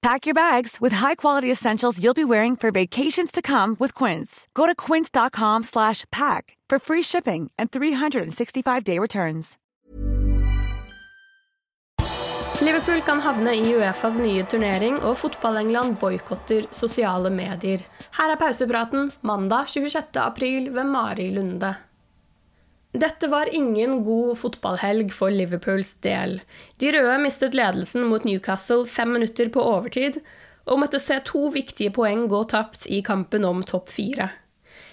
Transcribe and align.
Pack 0.00 0.26
your 0.26 0.34
bags 0.34 0.80
with 0.80 0.92
high-quality 0.92 1.50
essentials 1.50 1.98
you'll 2.02 2.14
be 2.14 2.24
wearing 2.24 2.54
for 2.54 2.70
vacations 2.70 3.32
to 3.32 3.42
come 3.42 3.76
with 3.80 3.94
Quince. 3.94 4.46
Go 4.54 4.64
to 4.66 4.74
quince.com 4.74 5.64
slash 5.64 6.04
pack 6.12 6.56
for 6.68 6.78
free 6.78 7.02
shipping 7.02 7.50
and 7.58 7.70
365-day 7.70 8.98
returns. 8.98 9.58
Liverpool 12.60 13.02
kan 13.06 13.20
havne 13.22 13.52
i 13.54 13.74
Uefas 13.74 14.16
nye 14.18 14.42
turnering, 14.42 14.96
og 15.02 15.18
Fotball-England 15.18 15.98
boikotter 16.00 16.66
sosiale 16.74 17.30
medier. 17.30 17.84
Her 18.18 18.32
er 18.32 18.40
pausepraten 18.40 19.12
mandag 19.20 19.68
26. 19.68 20.16
april 20.18 20.70
ved 20.74 20.86
Mari 20.86 21.30
Lunde. 21.34 21.74
Dette 22.98 23.28
var 23.30 23.54
ingen 23.54 24.00
god 24.02 24.38
fotballhelg 24.40 25.12
for 25.14 25.30
Liverpools 25.30 25.92
del. 26.02 26.40
De 26.82 26.90
røde 26.90 27.14
mistet 27.22 27.54
ledelsen 27.54 28.08
mot 28.10 28.24
Newcastle 28.26 28.88
fem 28.90 29.12
minutter 29.14 29.50
på 29.54 29.62
overtid, 29.62 30.18
og 30.66 30.80
måtte 30.82 30.98
se 30.98 31.20
to 31.28 31.44
viktige 31.54 31.92
poeng 31.94 32.26
gå 32.32 32.42
tapt 32.50 32.88
i 32.90 32.98
kampen 33.06 33.46
om 33.46 33.62
topp 33.62 33.92
fire. 33.94 34.32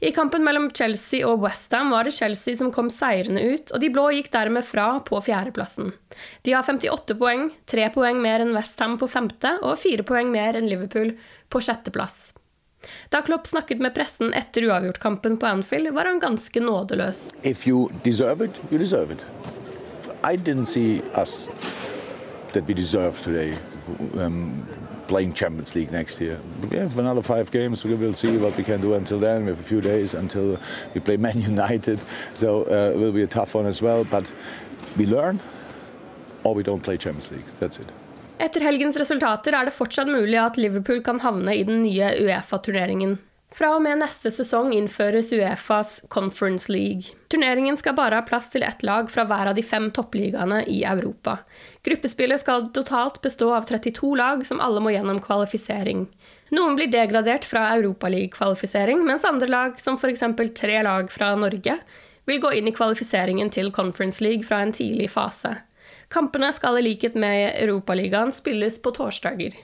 I 0.00 0.14
kampen 0.16 0.46
mellom 0.46 0.70
Chelsea 0.72 1.26
og 1.28 1.42
Westham 1.44 1.92
var 1.92 2.08
det 2.08 2.16
Chelsea 2.16 2.56
som 2.56 2.72
kom 2.72 2.88
seirende 2.88 3.42
ut, 3.44 3.68
og 3.68 3.84
de 3.84 3.92
blå 3.92 4.06
gikk 4.16 4.32
dermed 4.32 4.64
fra 4.64 4.94
på 5.04 5.20
fjerdeplassen. 5.26 5.92
De 6.48 6.56
har 6.56 6.64
58 6.64 7.18
poeng, 7.20 7.50
tre 7.68 7.90
poeng 7.92 8.22
mer 8.24 8.40
enn 8.40 8.56
Westham 8.56 8.96
på 9.02 9.10
femte 9.12 9.58
og 9.60 9.76
fire 9.82 10.06
poeng 10.08 10.32
mer 10.32 10.56
enn 10.56 10.72
Liverpool 10.72 11.18
på 11.52 11.60
sjetteplass. 11.60 12.30
Da 13.08 13.22
Klopp 13.22 13.46
snakket 13.46 13.80
med 13.80 13.94
pressen 13.94 14.34
etter 14.34 14.64
uavgjortkampen 14.68 15.36
på 15.36 15.46
Anfield, 15.46 15.90
var 15.94 16.04
han 16.04 16.20
ganske 16.20 16.60
nådeløs. 16.60 17.28
If 17.42 17.66
you 17.68 17.88
deserve 18.04 18.44
it, 18.44 18.60
you 18.70 18.78
deserve 18.78 19.12
it. 19.12 19.24
I 20.22 20.36
didn't 20.36 20.66
see 20.66 21.02
us 21.16 21.48
that 22.52 22.64
we 22.68 22.74
deserve 22.74 23.12
today. 23.24 23.54
Um, 24.14 24.66
playing 25.08 25.34
Champions 25.34 25.74
League 25.74 25.90
next 25.90 26.20
year. 26.20 26.38
We 26.70 26.76
have 26.78 26.96
another 26.98 27.22
five 27.22 27.50
games. 27.50 27.84
We 27.84 27.94
will 27.94 28.14
see 28.14 28.36
what 28.36 28.56
we 28.56 28.62
can 28.62 28.80
do 28.80 28.94
until 28.94 29.18
then. 29.18 29.44
We 29.44 29.50
have 29.50 29.60
a 29.60 29.68
few 29.68 29.80
days 29.80 30.14
until 30.14 30.56
we 30.94 31.00
play 31.00 31.16
Man 31.16 31.40
United, 31.54 32.00
so 32.34 32.62
uh, 32.62 32.92
it 32.94 32.98
will 32.98 33.12
be 33.12 33.22
a 33.22 33.26
tough 33.26 33.54
one 33.54 33.66
as 33.66 33.82
well. 33.82 34.04
But 34.04 34.32
we 34.96 35.06
learn, 35.06 35.40
or 36.44 36.54
we 36.54 36.62
don't 36.62 36.82
play 36.82 36.96
Champions 36.96 37.30
League. 37.32 37.44
That's 37.58 37.78
it. 37.78 37.90
Etter 38.40 38.64
helgens 38.64 38.96
resultater 38.96 39.52
er 39.52 39.68
det 39.68 39.76
fortsatt 39.76 40.08
mulig 40.08 40.38
at 40.40 40.56
Liverpool 40.56 41.02
kan 41.04 41.18
havne 41.20 41.52
i 41.52 41.64
den 41.68 41.82
nye 41.84 42.14
Uefa-turneringen. 42.22 43.18
Fra 43.52 43.72
og 43.74 43.82
med 43.82 43.98
neste 43.98 44.30
sesong 44.30 44.70
innføres 44.72 45.32
Uefas 45.34 45.96
Conference 46.08 46.70
League. 46.70 47.10
Turneringen 47.28 47.76
skal 47.76 47.96
bare 47.98 48.20
ha 48.20 48.24
plass 48.24 48.48
til 48.52 48.62
ett 48.62 48.84
lag 48.86 49.10
fra 49.10 49.26
hver 49.26 49.50
av 49.50 49.58
de 49.58 49.64
fem 49.66 49.90
toppligaene 49.92 50.62
i 50.70 50.80
Europa. 50.86 51.40
Gruppespillet 51.84 52.40
skal 52.40 52.68
totalt 52.72 53.18
bestå 53.26 53.50
av 53.56 53.66
32 53.68 54.14
lag, 54.16 54.46
som 54.46 54.62
alle 54.62 54.80
må 54.80 54.94
gjennom 54.94 55.18
kvalifisering. 55.24 56.06
Noen 56.54 56.78
blir 56.78 56.88
degradert 56.94 57.44
fra 57.44 57.66
Europaliga-kvalifisering, 57.74 59.02
mens 59.04 59.26
andre 59.28 59.50
lag, 59.50 59.80
som 59.82 59.98
f.eks. 59.98 60.24
tre 60.56 60.78
lag 60.86 61.10
fra 61.12 61.34
Norge, 61.36 61.76
vil 62.30 62.40
gå 62.40 62.54
inn 62.54 62.70
i 62.70 62.76
kvalifiseringen 62.76 63.50
til 63.50 63.74
Conference 63.74 64.22
League 64.22 64.46
fra 64.46 64.62
en 64.62 64.72
tidlig 64.72 65.10
fase. 65.10 65.58
Kampene 66.12 66.52
skal 66.56 66.78
i 66.78 66.84
likhet 66.84 67.18
med 67.18 67.54
Europaligaen 67.54 68.32
spilles 68.34 68.80
på 68.82 68.92
torsdager. 68.96 69.56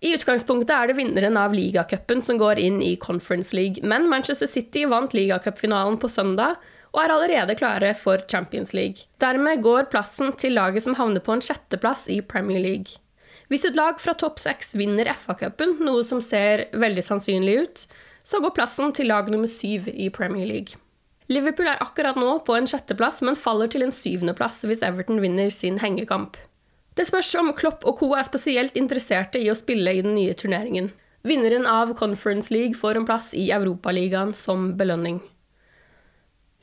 I 0.00 0.12
utgangspunktet 0.14 0.70
er 0.70 0.90
det 0.90 0.98
vinneren 1.00 1.36
av 1.40 1.54
ligacupen 1.56 2.20
som 2.22 2.38
går 2.38 2.60
inn 2.62 2.78
i 2.84 2.94
Conference 3.02 3.56
League, 3.56 3.82
men 3.82 4.06
Manchester 4.10 4.46
City 4.46 4.84
vant 4.86 5.14
ligacupfinalen 5.16 5.98
på 5.98 6.10
søndag 6.12 6.60
og 6.94 7.00
er 7.02 7.12
allerede 7.12 7.56
klare 7.58 7.90
for 7.98 8.22
Champions 8.30 8.72
League. 8.76 9.08
Dermed 9.20 9.62
går 9.62 9.90
plassen 9.92 10.32
til 10.38 10.54
laget 10.56 10.86
som 10.86 10.96
havner 10.98 11.24
på 11.24 11.34
en 11.34 11.44
sjetteplass 11.44 12.06
i 12.14 12.20
Premier 12.22 12.62
League. 12.62 13.00
Hvis 13.48 13.64
et 13.64 13.76
lag 13.76 13.98
fra 14.00 14.14
topp 14.16 14.40
seks 14.40 14.74
vinner 14.76 15.08
FA-cupen, 15.16 15.78
noe 15.84 16.04
som 16.04 16.20
ser 16.24 16.68
veldig 16.76 17.04
sannsynlig 17.04 17.56
ut, 17.64 17.86
så 18.28 18.40
går 18.44 18.54
plassen 18.56 18.92
til 18.92 19.08
lag 19.08 19.28
nummer 19.32 19.48
syv 19.48 19.88
i 19.88 20.10
Premier 20.12 20.48
League. 20.48 20.78
Liverpool 21.28 21.68
er 21.68 21.82
akkurat 21.84 22.16
nå 22.16 22.38
på 22.46 22.54
en 22.56 22.68
sjetteplass, 22.68 23.20
men 23.26 23.36
faller 23.36 23.68
til 23.68 23.84
en 23.84 23.92
syvendeplass 23.92 24.62
hvis 24.68 24.84
Everton 24.86 25.20
vinner 25.20 25.50
sin 25.52 25.76
hengekamp. 25.82 26.38
Det 26.96 27.06
spørs 27.06 27.34
om 27.38 27.52
Klopp 27.54 27.84
og 27.86 28.00
co. 28.00 28.08
er 28.16 28.26
spesielt 28.26 28.78
interesserte 28.80 29.38
i 29.38 29.50
å 29.52 29.56
spille 29.58 29.92
i 29.94 30.02
den 30.02 30.16
nye 30.16 30.34
turneringen. 30.34 30.88
Vinneren 31.28 31.66
av 31.68 31.92
Conference 31.98 32.52
League 32.54 32.78
får 32.78 32.98
en 32.98 33.06
plass 33.06 33.34
i 33.36 33.50
Europaligaen 33.54 34.32
som 34.34 34.72
belønning. 34.78 35.20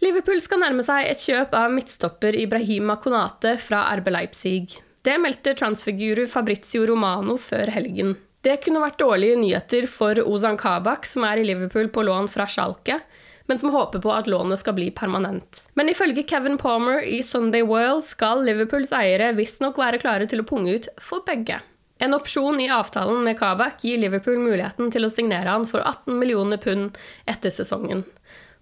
Liverpool 0.03 0.42
skal 0.44 0.59
nærme 0.59 0.84
seg 0.84 1.06
et 1.08 1.22
kjøp 1.24 1.53
av 1.56 1.72
midtstopper 1.72 2.36
Ibrahima 2.36 2.97
Konate 3.00 3.56
fra 3.62 3.86
RB 3.96 4.09
Leipzig. 4.12 4.76
Det 5.06 5.16
meldte 5.22 5.53
transfiguru 5.56 6.26
Fabrizio 6.28 6.84
Romano 6.90 7.38
før 7.40 7.70
helgen. 7.72 8.16
Det 8.44 8.58
kunne 8.66 8.82
vært 8.84 9.00
dårlige 9.00 9.38
nyheter 9.40 9.88
for 9.90 10.20
Ozan 10.26 10.58
Kabak, 10.59 11.08
som 11.08 11.24
er 11.30 11.40
i 11.40 11.46
Liverpool 11.47 11.88
på 11.94 12.03
lån 12.06 12.28
fra 12.34 12.47
Schalke, 12.50 13.00
men 13.46 13.60
som 13.62 13.74
håper 13.74 14.02
på 14.02 14.12
at 14.14 14.28
lånet 14.28 14.60
skal 14.60 14.76
bli 14.78 14.90
permanent. 14.92 15.66
Men 15.74 15.90
ifølge 15.90 16.26
Kevin 16.28 16.58
Palmer 16.58 17.04
i 17.04 17.22
Sunday 17.24 17.64
World 17.66 18.06
skal 18.08 18.44
Liverpools 18.46 18.94
eiere 18.96 19.34
visstnok 19.38 19.78
være 19.82 20.02
klare 20.02 20.28
til 20.30 20.42
å 20.42 20.48
punge 20.50 20.76
ut 20.80 20.90
for 21.02 21.26
begge. 21.28 21.62
En 21.98 22.14
opsjon 22.18 22.60
i 22.60 22.68
avtalen 22.72 23.22
med 23.24 23.38
Kabak 23.40 23.86
gir 23.86 24.02
Liverpool 24.02 24.42
muligheten 24.42 24.92
til 24.92 25.08
å 25.08 25.12
signere 25.14 25.54
han 25.54 25.68
for 25.70 25.86
18 25.86 26.18
millioner 26.20 26.60
pund 26.60 26.98
etter 27.30 27.54
sesongen. 27.54 28.04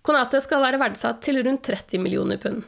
Konate 0.06 0.42
skal 0.44 0.62
være 0.62 0.82
verdsatt 0.82 1.24
til 1.26 1.40
rundt 1.42 1.64
30 1.66 2.04
millioner 2.04 2.38
pund. 2.38 2.62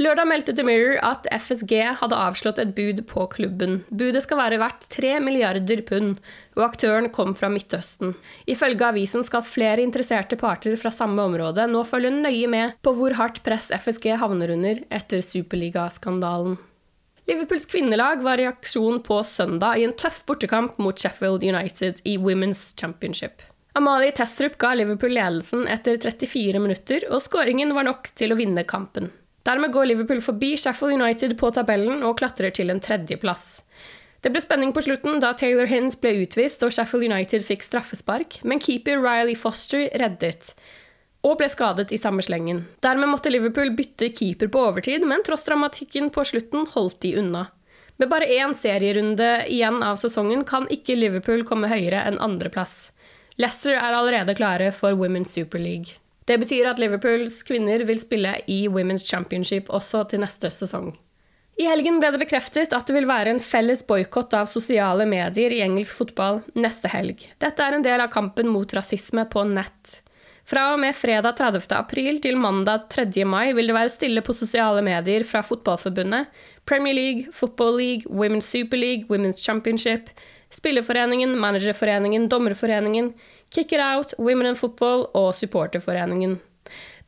Lørdag 0.00 0.30
meldte 0.30 0.54
The 0.56 0.64
Mirror 0.64 0.96
at 1.04 1.26
FSG 1.28 1.74
hadde 2.00 2.16
avslått 2.16 2.56
et 2.62 2.70
bud 2.72 3.02
på 3.10 3.26
klubben. 3.34 3.82
Budet 3.92 4.22
skal 4.24 4.38
være 4.40 4.60
verdt 4.62 4.86
3 4.94 5.18
milliarder 5.20 5.82
pund, 5.84 6.14
og 6.56 6.62
aktøren 6.70 7.10
kom 7.12 7.34
fra 7.36 7.50
Midtøsten. 7.52 8.14
Ifølge 8.48 8.86
avisen 8.88 9.26
skal 9.26 9.44
flere 9.44 9.84
interesserte 9.84 10.40
parter 10.40 10.78
fra 10.80 10.94
samme 10.94 11.20
område 11.28 11.68
nå 11.68 11.84
følge 11.84 12.14
nøye 12.16 12.48
med 12.48 12.80
på 12.80 12.96
hvor 12.96 13.18
hardt 13.20 13.42
press 13.44 13.68
FSG 13.76 14.16
havner 14.24 14.54
under 14.56 14.80
etter 14.88 15.20
superligaskandalen. 15.20 16.56
Liverpools 17.28 17.68
kvinnelag 17.68 18.24
var 18.24 18.40
i 18.40 18.48
aksjon 18.48 19.02
på 19.04 19.20
søndag 19.28 19.76
i 19.78 19.84
en 19.84 19.92
tøff 20.00 20.24
bortekamp 20.24 20.80
mot 20.80 20.96
Sheffield 20.96 21.44
United 21.44 22.00
i 22.08 22.16
Women's 22.16 22.70
Championship. 22.72 23.44
Amalie 23.76 24.16
Testrup 24.16 24.56
ga 24.58 24.72
Liverpool 24.80 25.12
ledelsen 25.12 25.68
etter 25.68 26.00
34 26.00 26.58
minutter, 26.58 27.04
og 27.12 27.20
skåringen 27.20 27.76
var 27.76 27.84
nok 27.92 28.14
til 28.16 28.32
å 28.32 28.40
vinne 28.40 28.64
kampen. 28.64 29.12
Dermed 29.48 29.72
går 29.72 29.88
Liverpool 29.88 30.20
forbi 30.20 30.56
Sheffield 30.60 31.00
United 31.00 31.38
på 31.40 31.50
tabellen 31.56 32.04
og 32.04 32.18
klatrer 32.20 32.52
til 32.52 32.72
en 32.72 32.82
tredjeplass. 32.82 33.62
Det 34.20 34.28
ble 34.34 34.42
spenning 34.44 34.74
på 34.76 34.82
slutten 34.84 35.16
da 35.22 35.32
Taylor 35.32 35.68
Hins 35.70 35.96
ble 35.96 36.12
utvist 36.26 36.60
og 36.66 36.74
Sheffield 36.76 37.08
United 37.08 37.46
fikk 37.46 37.64
straffespark, 37.64 38.42
men 38.44 38.60
keeper 38.60 39.00
Riley 39.00 39.38
Foster 39.38 39.88
reddet. 40.02 40.52
og 41.20 41.36
ble 41.36 41.50
skadet 41.52 41.92
i 41.92 41.98
samme 42.00 42.22
slengen. 42.24 42.62
Dermed 42.80 43.10
måtte 43.12 43.28
Liverpool 43.28 43.74
bytte 43.76 44.08
keeper 44.16 44.48
på 44.48 44.62
overtid, 44.70 45.04
men 45.04 45.20
tross 45.20 45.44
dramatikken 45.44 46.08
på 46.14 46.24
slutten 46.24 46.64
holdt 46.72 47.02
de 47.04 47.10
unna. 47.20 47.42
Med 48.00 48.08
bare 48.08 48.24
én 48.24 48.54
serierunde 48.56 49.44
igjen 49.52 49.82
av 49.84 49.98
sesongen 50.00 50.46
kan 50.48 50.64
ikke 50.72 50.96
Liverpool 50.96 51.44
komme 51.44 51.68
høyere 51.68 52.06
enn 52.08 52.16
andreplass. 52.24 52.94
Leicester 53.36 53.76
er 53.76 53.92
allerede 53.92 54.32
klare 54.38 54.70
for 54.72 54.96
Women's 54.96 55.36
Super 55.36 55.60
League. 55.60 56.00
Det 56.30 56.36
betyr 56.38 56.68
at 56.70 56.78
Liverpools 56.78 57.40
kvinner 57.42 57.82
vil 57.88 57.98
spille 57.98 58.36
i 58.46 58.60
Women's 58.70 59.02
Championship 59.02 59.70
også 59.74 60.04
til 60.12 60.22
neste 60.22 60.46
sesong. 60.54 60.92
I 61.58 61.66
helgen 61.66 61.98
ble 61.98 62.12
det 62.14 62.20
bekreftet 62.22 62.70
at 62.76 62.86
det 62.86 62.94
vil 62.94 63.08
være 63.08 63.32
en 63.34 63.42
felles 63.42 63.82
boikott 63.88 64.36
av 64.38 64.46
sosiale 64.48 65.08
medier 65.10 65.50
i 65.50 65.58
engelsk 65.64 65.98
fotball 65.98 66.38
neste 66.54 66.88
helg. 66.92 67.26
Dette 67.42 67.66
er 67.66 67.74
en 67.74 67.84
del 67.84 68.04
av 68.04 68.12
kampen 68.14 68.48
mot 68.48 68.76
rasisme 68.78 69.26
på 69.32 69.42
nett. 69.50 69.98
Fra 70.46 70.70
og 70.72 70.80
med 70.82 70.96
fredag 70.96 71.36
30. 71.38 71.66
april 71.76 72.22
til 72.22 72.38
mandag 72.40 72.86
3. 72.94 73.08
mai 73.28 73.50
vil 73.54 73.68
det 73.68 73.76
være 73.76 73.92
stille 73.92 74.22
på 74.24 74.34
sosiale 74.34 74.80
medier 74.86 75.26
fra 75.26 75.42
Fotballforbundet, 75.46 76.30
Premier 76.66 76.94
League, 76.94 77.34
Football 77.34 77.76
League, 77.82 78.06
Women's 78.06 78.46
Super 78.46 78.78
League, 78.78 79.10
Women's 79.10 79.42
Championship, 79.42 80.14
Spillerforeningen, 80.50 81.36
Managerforeningen, 81.38 82.28
Dommerforeningen, 82.28 83.12
Kick 83.50 83.72
It 83.72 83.82
Out, 83.82 84.14
Women 84.18 84.52
in 84.52 84.58
Football 84.58 85.08
og 85.18 85.34
Supporterforeningen. 85.34 86.38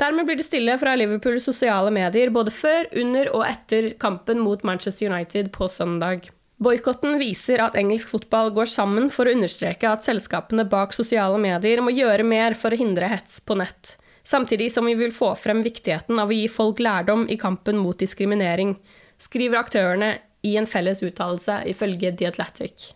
Dermed 0.01 0.27
blir 0.27 0.39
det 0.41 0.47
stille 0.49 0.75
fra 0.81 0.97
Liverpools 0.99 1.45
sosiale 1.47 1.93
medier 1.95 2.33
både 2.35 2.51
før, 2.51 2.89
under 2.99 3.29
og 3.31 3.45
etter 3.47 3.93
kampen 4.03 4.41
mot 4.43 4.65
Manchester 4.67 5.13
United 5.13 5.53
på 5.55 5.69
søndag. 5.71 6.27
Boikotten 6.63 7.17
viser 7.19 7.63
at 7.63 7.77
engelsk 7.79 8.11
fotball 8.13 8.53
går 8.55 8.71
sammen 8.71 9.09
for 9.11 9.27
å 9.27 9.35
understreke 9.35 9.89
at 9.89 10.07
selskapene 10.07 10.67
bak 10.71 10.95
sosiale 10.95 11.39
medier 11.43 11.83
må 11.83 11.95
gjøre 11.95 12.27
mer 12.27 12.55
for 12.59 12.75
å 12.75 12.79
hindre 12.79 13.11
hets 13.11 13.41
på 13.43 13.57
nett, 13.59 13.97
samtidig 14.23 14.71
som 14.75 14.87
vi 14.87 14.95
vil 14.99 15.15
få 15.15 15.33
frem 15.39 15.63
viktigheten 15.67 16.19
av 16.23 16.31
å 16.31 16.39
gi 16.39 16.47
folk 16.51 16.83
lærdom 16.83 17.27
i 17.31 17.39
kampen 17.39 17.79
mot 17.83 17.99
diskriminering, 17.99 18.77
skriver 19.23 19.63
aktørene 19.63 20.17
i 20.47 20.57
en 20.59 20.67
felles 20.71 21.03
uttalelse 21.03 21.63
ifølge 21.71 22.15
The 22.19 22.31
Athletic. 22.31 22.93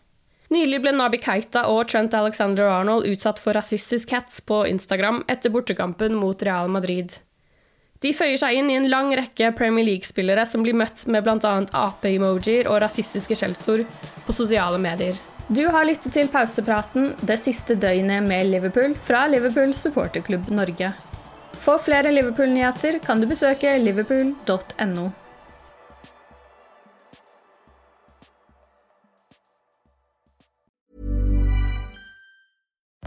Nylig 0.55 0.79
ble 0.85 0.93
Nabi 0.95 1.19
Keita 1.19 1.65
og 1.73 1.89
Trent 1.91 2.15
Alexander 2.15 2.69
Arnold 2.71 3.07
utsatt 3.11 3.41
for 3.43 3.57
rasistisk 3.59 4.13
hets 4.15 4.41
på 4.47 4.63
Instagram 4.71 5.25
etter 5.33 5.51
bortekampen 5.51 6.15
mot 6.15 6.43
Real 6.47 6.71
Madrid. 6.71 7.17
De 8.05 8.13
føyer 8.15 8.37
seg 8.39 8.59
inn 8.59 8.69
i 8.71 8.77
en 8.79 8.91
lang 8.93 9.09
rekke 9.17 9.51
Premier 9.57 9.87
League-spillere 9.89 10.45
som 10.47 10.63
blir 10.63 10.77
møtt 10.77 11.07
med 11.11 11.25
bl.a. 11.27 11.55
ape-emojier 11.81 12.69
og 12.71 12.83
rasistiske 12.85 13.39
skjellsord 13.39 13.87
på 14.27 14.37
sosiale 14.37 14.79
medier. 14.79 15.19
Du 15.49 15.65
har 15.71 15.87
lyttet 15.87 16.13
til 16.15 16.31
pausepraten 16.31 17.13
det 17.27 17.39
siste 17.43 17.77
døgnet 17.79 18.23
med 18.27 18.51
Liverpool 18.51 18.97
fra 19.09 19.25
Liverpool 19.31 19.75
supporterklubb 19.75 20.51
Norge. 20.55 20.93
For 21.63 21.81
flere 21.83 22.13
Liverpool-nyheter 22.13 22.99
kan 23.03 23.23
du 23.23 23.31
besøke 23.31 23.79
liverpool.no. 23.83 25.11